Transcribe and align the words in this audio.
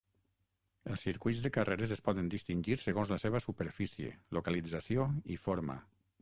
Els 0.93 1.01
circuits 1.07 1.41
de 1.43 1.51
carreres 1.57 1.93
es 1.95 2.01
poden 2.07 2.31
distingir 2.35 2.77
segons 2.85 3.13
la 3.15 3.19
seva 3.25 3.43
superfície, 3.45 4.15
localització 4.39 5.07
i 5.37 5.39
forma. 5.47 5.79